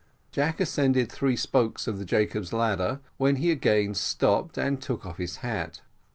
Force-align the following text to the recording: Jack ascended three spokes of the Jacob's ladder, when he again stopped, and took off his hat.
Jack 0.31 0.59
ascended 0.59 1.11
three 1.11 1.35
spokes 1.35 1.85
of 1.85 1.99
the 1.99 2.05
Jacob's 2.05 2.51
ladder, 2.51 3.01
when 3.17 3.35
he 3.35 3.51
again 3.51 3.93
stopped, 3.93 4.57
and 4.57 4.81
took 4.81 5.05
off 5.05 5.17
his 5.17 5.35
hat. 5.45 5.81